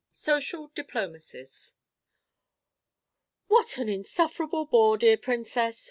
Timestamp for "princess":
5.17-5.79